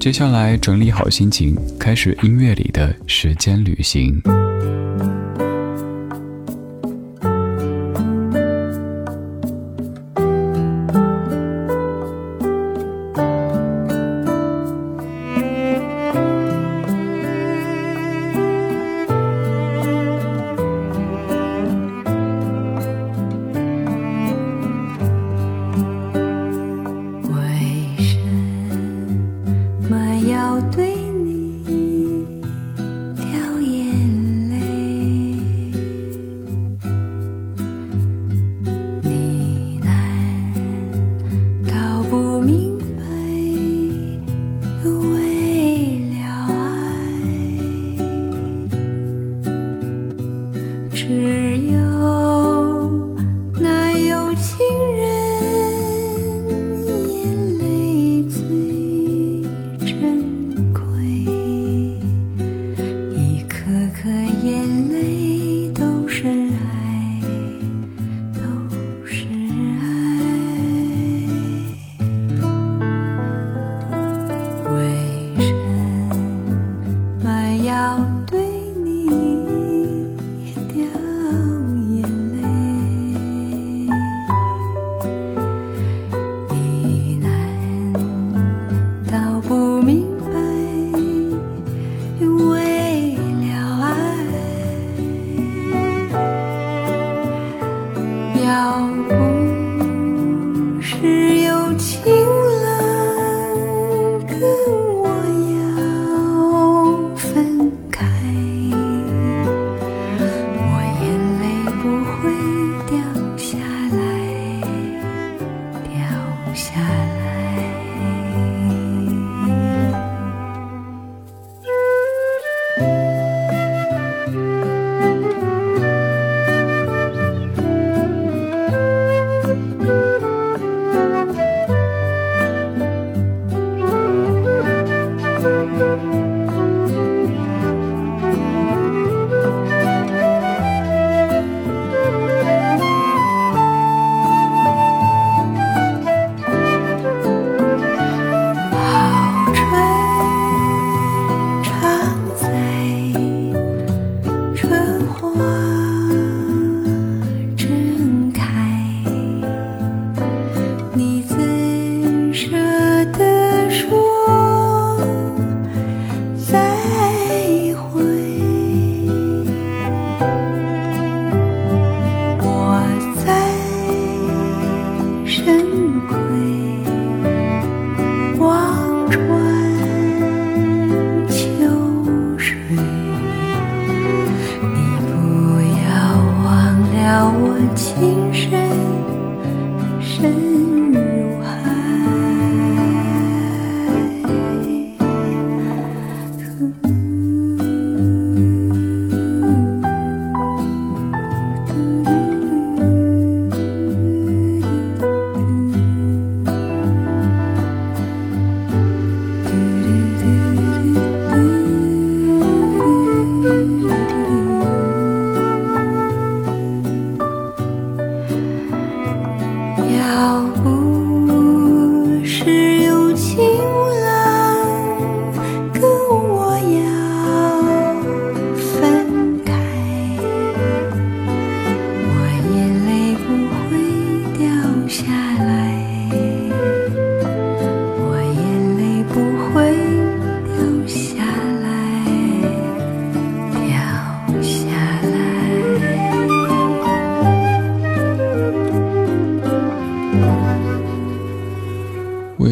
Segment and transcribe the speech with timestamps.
[0.00, 4.18] 接下来整理好心情，开始音乐里的时间旅行。
[64.10, 64.89] 的眼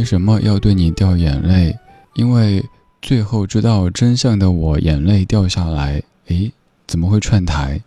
[0.09, 1.77] 什么要对你掉眼泪？
[2.15, 2.65] 因为
[3.03, 6.03] 最后知道真相的我眼泪掉下来。
[6.29, 6.51] 诶，
[6.87, 7.79] 怎么会串台？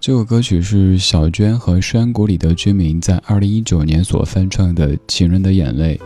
[0.00, 5.96] 这首歌曲是小娟和山谷里的居民在二零一九年所翻唱的《情人的眼泪》，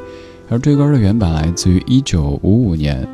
[0.49, 3.06] 而这歌的原版来自于一九五五年。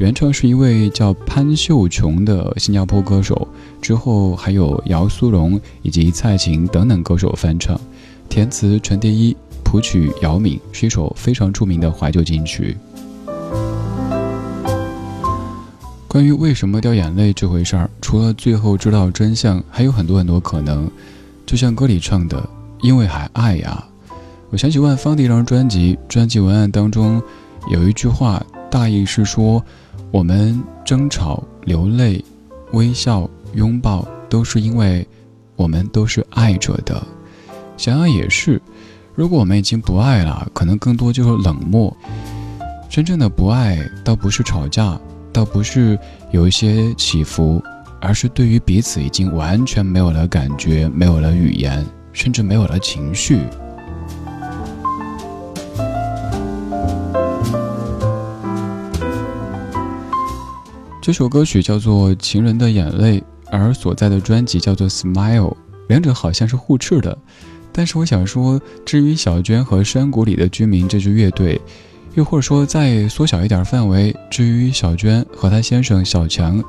[0.00, 3.46] 原唱是一位叫潘秀琼的新加坡歌手，
[3.80, 7.80] 之后还有姚苏蓉以及蔡琴等等歌手翻唱，
[8.28, 9.36] 填词陈蝶衣，
[9.70, 12.76] 谱曲姚敏，是一首非常著名的怀旧金曲。
[16.08, 20.90] 关于为什么掉眼泪这回事儿，除了最后知道真相，还有很多很多可能。
[21.46, 22.44] 就像歌里唱的
[22.82, 23.84] ：“因为还爱呀。”
[24.50, 27.22] 我想起万芳的一张专辑，专辑文案当中
[27.70, 29.64] 有一句话，大意是说。
[30.10, 32.24] 我们争吵、流泪、
[32.72, 35.06] 微笑、拥抱，都是因为
[35.54, 37.00] 我们都是爱着的。
[37.76, 38.60] 想想也是，
[39.20, 41.94] 如果我们已经不爱了，可能更多就是冷漠。
[42.88, 44.98] 真正的不爱，倒不是吵架，
[45.30, 45.98] 倒不是
[46.30, 47.62] 有一些起伏，
[48.00, 51.84] 而是对于彼此已经完全没有了感觉，没有了语言，
[52.14, 53.42] 甚至没有了情绪。
[61.02, 63.20] 这首歌曲叫做《情人的眼泪》，
[63.50, 65.50] 而所在的专辑叫做《Smile》，
[65.88, 67.18] 两者好像是互斥的。
[67.72, 71.60] 但是我想说，至于小娟和山谷里的居民这支乐队，
[72.14, 76.62] 又或者说再缩小一点范围，至于小娟和她先生小强，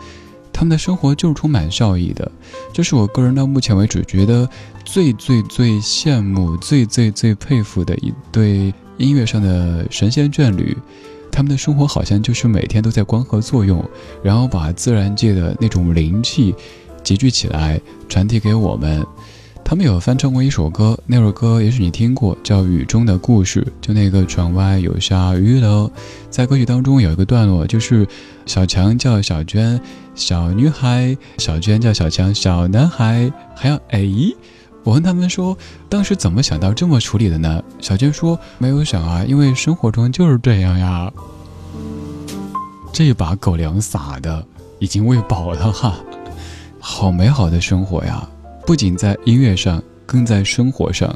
[0.54, 2.32] 他们的生活就是充满笑意的。
[2.72, 4.48] 这是我个人到目前为止觉得
[4.86, 10.78] 最最最羡慕、最最最佩服的一对音乐上的神仙眷侣。
[11.32, 13.84] 他们的生活好像就是每天都在光合作用，
[14.22, 16.54] 然后把自然界的那种灵气
[17.04, 19.04] 集聚起来，传递给我们。
[19.72, 23.62] 他们有翻唱过一首歌，那首歌也许你听过，叫《雨中的故事》。
[23.80, 25.90] 就那个窗外有下雨了，
[26.30, 28.06] 在歌曲当中有一个段落，就是
[28.46, 29.80] 小强叫小娟
[30.14, 34.06] 小女孩，小娟叫小强小男孩，还要哎。
[34.84, 35.58] 我问他们说，
[35.88, 37.64] 当时怎么想到这么处理的呢？
[37.80, 41.10] 小娟说没有想啊，因为生活中就是这样呀。
[42.92, 44.46] 这把狗粮撒的
[44.80, 45.96] 已经喂饱了哈，
[46.78, 48.28] 好美好的生活呀！
[48.72, 51.14] 不仅在音乐上，更在生活上，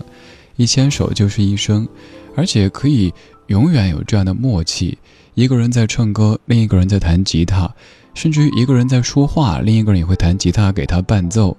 [0.58, 1.88] 一牵手就是一生，
[2.36, 3.14] 而且可以
[3.48, 4.98] 永远有这样的默契：
[5.36, 7.74] 一个人在唱歌，另一个人在弹吉他，
[8.14, 11.56] 甚至于一个人在说话，另一个人也会弹吉他给他伴奏。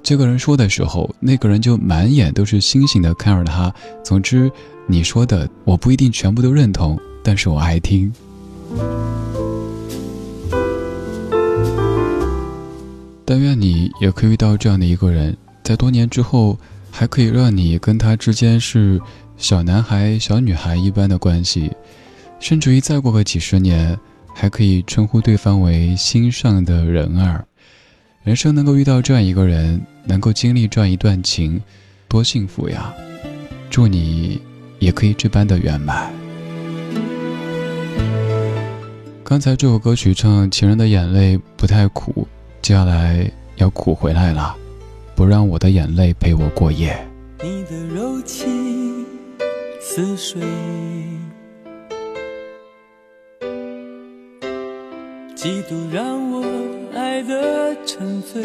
[0.00, 3.74] 这个人说的时候，那个人就满眼都是星星的看着他。
[4.04, 4.48] 总之，
[4.86, 8.12] 你说的我不一定全部都认同，但是我爱听。
[13.24, 16.58] 但愿你也可以遇到这样的一个人，在多年之后，
[16.90, 19.00] 还可以让你跟他之间是
[19.36, 21.70] 小男孩、小女孩一般的关系，
[22.40, 23.98] 甚至于再过个几十年，
[24.34, 27.44] 还可以称呼对方为心上的人儿。
[28.24, 31.60] 人生能够遇到这样一个人，能够经历这样一段情，
[32.08, 32.92] 多幸福呀！
[33.70, 34.40] 祝你
[34.78, 36.12] 也可以这般的圆满。
[39.24, 42.28] 刚才这首歌曲唱情人的眼泪不太苦，
[42.62, 44.54] 接下来要苦回来了，
[45.16, 46.96] 不让我的眼泪陪我过夜。
[47.42, 49.04] 你的柔情
[49.80, 50.40] 似水，
[55.34, 56.42] 几度让我。
[56.94, 58.44] 爱的沉醉，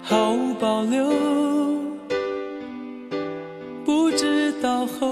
[0.00, 1.10] 毫无保留，
[3.84, 5.10] 不知道后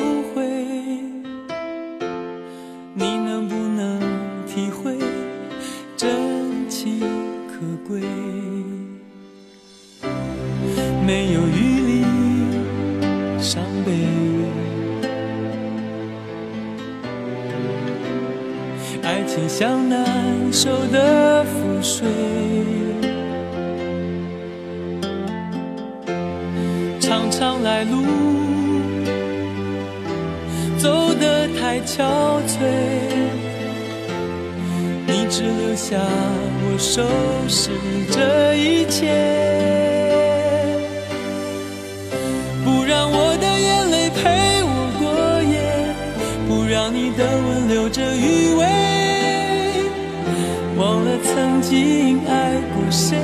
[47.06, 48.67] 你的吻留着余味。
[50.77, 53.17] 忘了曾经爱过谁，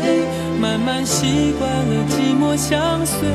[0.61, 3.29] 慢慢习惯了寂寞相随。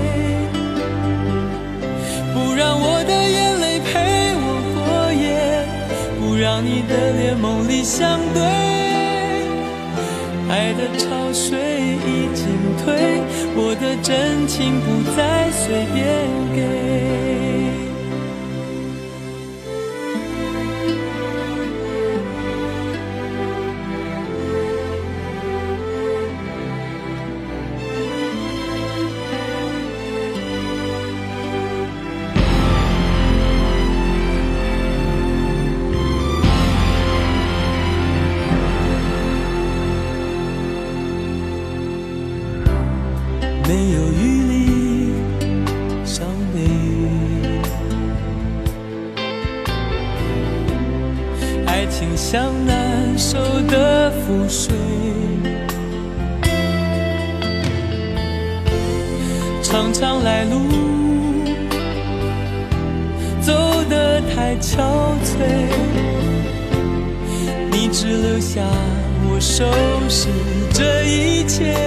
[2.34, 5.68] 不让我的眼泪陪我过夜，
[6.18, 8.42] 不让你的脸梦里相对。
[10.48, 11.60] 爱的潮水
[12.08, 12.48] 已经
[12.86, 13.20] 退，
[13.54, 16.06] 我的真情不再随便
[16.56, 17.47] 给。
[54.50, 54.75] 水，
[59.62, 60.62] 常常来路
[63.42, 63.54] 走
[63.89, 64.77] 得太憔
[65.24, 65.68] 悴，
[67.72, 68.62] 你只留下
[69.30, 69.66] 我收
[70.10, 70.27] 拾
[70.74, 71.87] 这一切。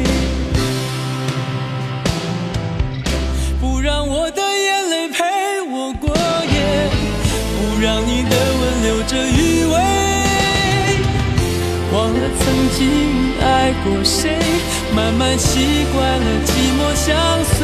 [12.77, 14.37] 经爱过谁，
[14.95, 17.60] 慢慢习惯了寂寞相随。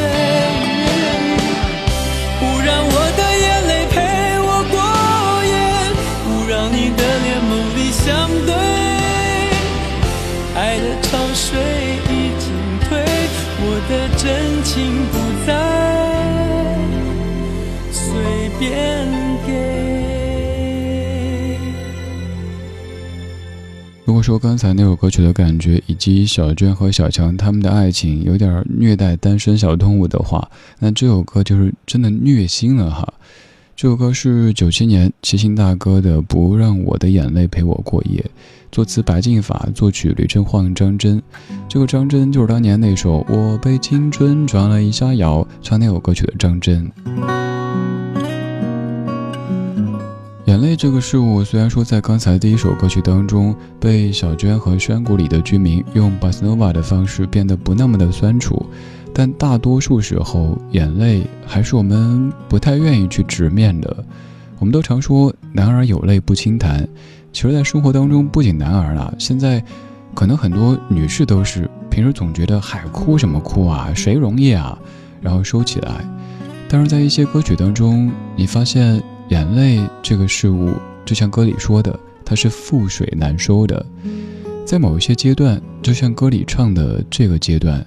[24.28, 33.14] 说刚才那首歌曲的感觉，以及小娟和小强他们的爱情有点虐待单身小动物的话，那这首歌就是真的虐心了哈。
[33.74, 38.20] 这首歌是九七年齐秦大哥的《不让我的眼泪陪我过夜》，
[38.70, 41.24] 作词白敬法，作曲吕振晃、张真。
[41.70, 46.92] 这个张真就是当年那首《我被青春撞了一下摇》唱那首歌曲的张真。
[50.48, 58.66] 眼泪这个事物，虽然说在刚才第一首歌曲当中被小娟和山谷里的居民用巴斯诺瓦的方式变得不那么的酸楚，
[59.14, 64.06] 但大多数时候，眼泪还是我们不太愿意去直面的。
[64.58, 66.88] 我们都常说“男儿有泪不轻弹”，
[67.34, 69.62] 其实，在生活当中，不仅男儿啊，现在
[70.14, 74.80] 可能很多女士都是平时总觉得“海，哭什么哭啊，谁容易啊”，
[75.20, 76.06] 然后收起来。
[76.70, 79.04] 但是在一些歌曲当中，你发现。
[79.30, 80.74] 眼泪这个事物，
[81.06, 83.86] 就像歌里说的，它是覆水难收的。
[84.66, 87.86] 在某一些阶段，就像歌里唱的这个阶段，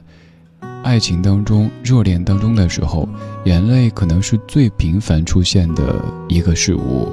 [0.82, 3.08] 爱情当中、热恋当中的时候，
[3.44, 7.08] 眼泪可能是最频繁出现的一个事物。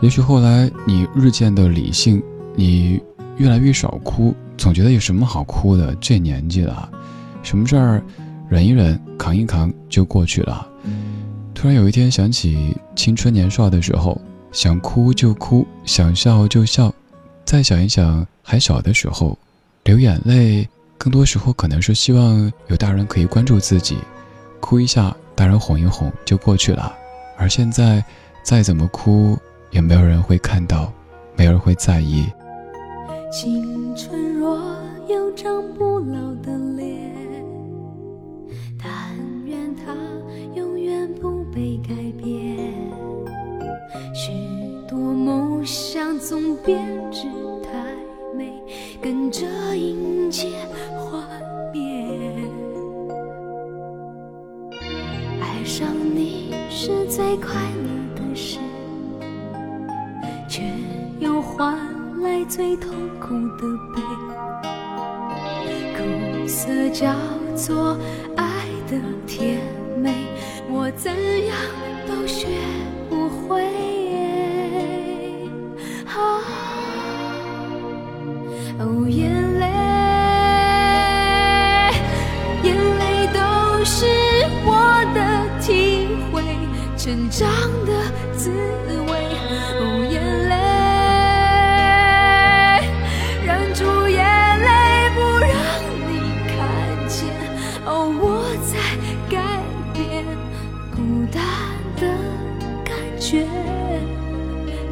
[0.00, 2.20] 也许后来你日渐的理性，
[2.56, 3.00] 你
[3.36, 5.94] 越来越少哭，总觉得有什么好哭的？
[6.00, 6.90] 这年纪了，
[7.44, 8.02] 什么事儿
[8.48, 10.66] 忍一忍、扛一扛就过去了。
[11.62, 16.92] 突然有一天想起青春年少的时候，想哭就哭，想笑就笑。
[17.44, 19.38] 再想一想还小的时候，
[19.84, 23.96] 流眼泪，更多时候可能是希望有大人可以关注自己，
[24.58, 26.92] 哭一下，大人哄一哄就过去了。
[27.38, 28.04] 而现在，
[28.42, 29.38] 再怎么哭，
[29.70, 30.92] 也没有人会看到，
[31.36, 32.26] 没人会在意。
[33.30, 34.58] 青春若
[35.08, 36.51] 有张不老的
[46.64, 47.01] 想
[87.02, 87.50] 成长
[87.84, 87.90] 的
[88.36, 89.10] 滋味，
[89.80, 90.54] 哦，眼泪，
[93.44, 94.22] 忍住眼
[94.60, 95.50] 泪不让
[96.06, 96.10] 你
[96.46, 96.54] 看
[97.08, 97.26] 见，
[97.86, 97.90] 哦，
[98.20, 98.22] 我
[98.62, 98.78] 在
[99.28, 99.36] 改
[99.92, 100.24] 变
[100.94, 100.96] 孤
[101.32, 101.42] 单
[101.96, 102.02] 的
[102.84, 103.48] 感觉，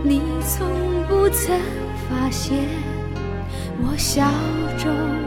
[0.03, 0.67] 你从
[1.07, 1.57] 不曾
[2.09, 2.59] 发现，
[3.85, 4.27] 我笑
[4.79, 5.20] 着。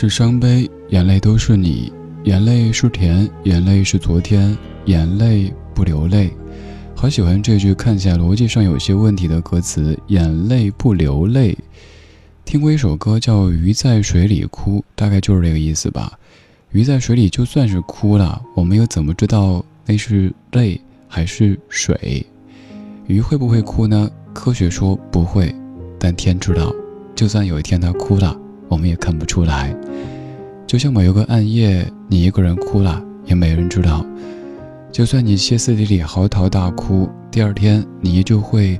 [0.00, 1.92] 是伤悲，眼泪都是你。
[2.24, 6.30] 眼泪是甜，眼泪是昨天，眼泪不流泪。
[6.94, 11.54] 好喜欢这句看起来逻辑上有些问题的歌词：眼泪不流泪。
[12.46, 16.18] 听过一首歌叫《鱼在水里哭》，大概就是这个意思吧。
[16.70, 22.24] 鱼在水里就算是哭了，我们又怎么知道那是泪还是水？
[23.06, 24.10] 鱼会不会哭呢？
[24.32, 25.54] 科学说不会，
[25.98, 26.74] 但天知道，
[27.14, 28.34] 就算有一天它哭了。
[28.70, 29.74] 我们也看不出来，
[30.64, 34.06] 就像某一个暗夜，你一个人哭了，也没人知道。
[34.92, 38.78] 就算你歇斯底里嚎啕大哭，第二天你依旧会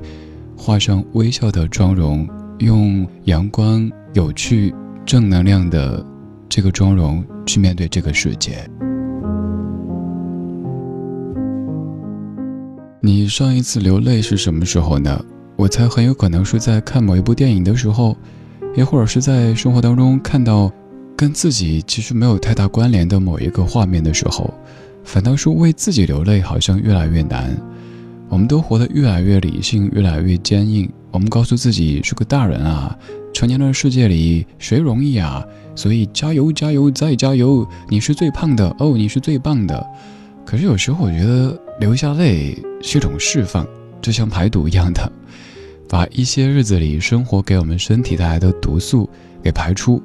[0.55, 2.25] 画上微笑的妆容，
[2.59, 4.73] 用阳光、有趣、
[5.05, 6.03] 正能量的
[6.47, 8.65] 这个妆容去面对这个世界。
[13.01, 15.21] 你上一次流泪是什么时候呢？
[15.57, 18.15] 我猜很有可能是在看某一部电影的时候。
[18.75, 20.71] 也或者是在生活当中看到
[21.15, 24.53] 跟自己其实没有太大关联的某一个画面的时候，
[25.03, 27.55] 反倒是为自己流泪，好像越来越难。
[28.29, 30.89] 我们都活得越来越理性，越来越坚硬。
[31.11, 32.97] 我们告诉自己是个大人啊，
[33.33, 35.43] 成年的世界里谁容易啊？
[35.75, 37.67] 所以加油，加油，再加油！
[37.89, 39.85] 你是最胖的哦，你是最棒的。
[40.45, 43.67] 可是有时候我觉得流下泪是一种释放，
[44.01, 45.11] 就像排毒一样的。
[45.91, 49.09] 把一些日子里生活给我们身体带来的毒素
[49.43, 50.01] 给排出，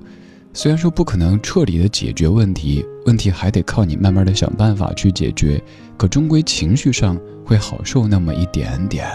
[0.52, 5.62] 虽然说不可能彻底的解决问题，问题还得靠你慢慢的想办法去解决，
[5.96, 9.06] 可终归情绪上会好受那么一点点。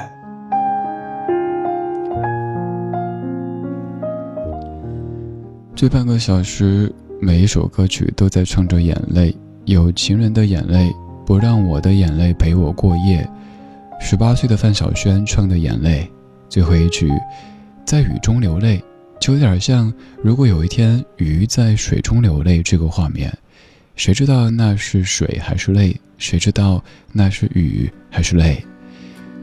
[5.76, 10.90] 这半个小时，每一首歌曲都在唱着眼泪，有情人的眼泪，
[11.26, 13.30] 不让我的眼泪陪我过夜，
[14.00, 16.10] 十八岁的范晓萱唱的眼泪。
[16.52, 17.10] 最后一句，
[17.86, 18.84] 在雨中流泪，
[19.22, 23.34] 就有点像如果有一天鱼在水中流泪这个画面，
[23.96, 25.98] 谁知道那是水还是泪？
[26.18, 26.84] 谁知道
[27.14, 28.62] 那是雨还是泪？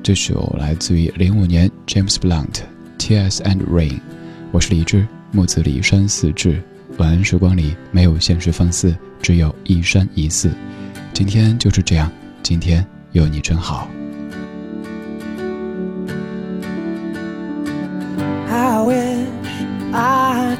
[0.02, 2.46] 这首来自于零五年 James Blunt
[2.98, 3.88] 《Tears and Rain》，
[4.52, 6.62] 我是李志，木子李山寺志。
[6.98, 10.50] 晚安时光里没有现实放肆，只有一山一寺。
[11.14, 13.88] 今天就是这样，今天有你真好。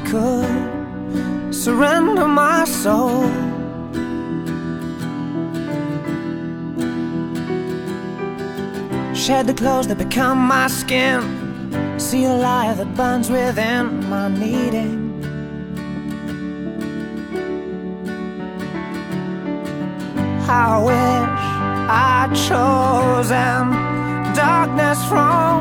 [0.09, 3.23] Could surrender my soul.
[9.13, 11.21] Shed the clothes that become my skin,
[11.99, 14.97] see a light that burns within my needing.
[20.49, 21.43] I wish
[22.07, 23.61] I'd chosen
[24.33, 25.59] darkness from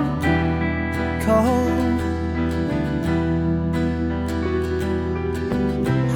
[1.26, 1.87] cold.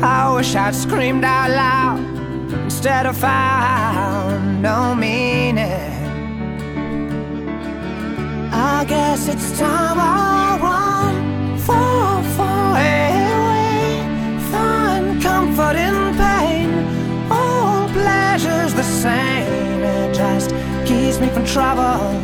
[0.04, 2.00] I wish I'd screamed out loud
[2.64, 5.92] instead of found no meaning.
[8.52, 14.02] I guess it's time I run far, far away.
[14.50, 17.30] Find comfort in pain.
[17.30, 19.82] All pleasure's the same.
[19.84, 20.50] It just
[20.84, 22.20] keeps me from trouble.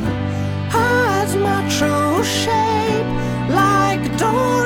[0.75, 3.07] Hides my true shape
[3.49, 4.58] like Dorian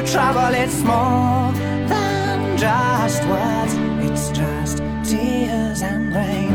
[0.00, 0.54] for trouble.
[0.54, 1.52] It's more
[1.88, 3.74] than just words.
[4.06, 6.54] It's just tears and rain.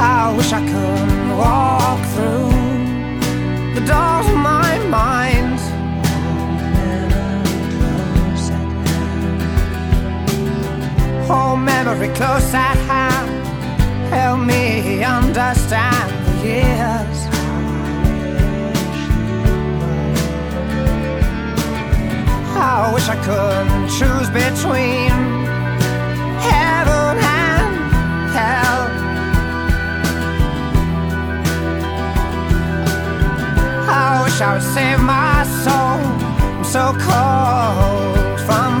[0.00, 2.52] I wish I could walk through
[3.74, 5.58] the doors of my mind.
[11.34, 13.28] Oh, memory close at hand.
[14.10, 16.12] Help me understand
[16.42, 17.01] the
[22.74, 23.66] I wish I could
[23.98, 25.10] choose between
[26.40, 28.82] heaven and hell.
[33.90, 36.00] I wish I would save my soul.
[36.56, 38.80] I'm so cold from